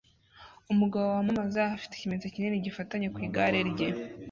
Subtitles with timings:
[0.71, 3.89] Umugabo yamamaza afite ikimenyetso kinini gifatanye ku igare rye